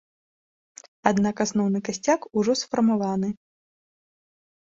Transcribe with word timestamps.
Аднак 1.09 1.35
асноўны 1.45 1.79
касцяк 1.89 2.21
ужо 2.43 2.53
сфармаваны. 2.61 3.29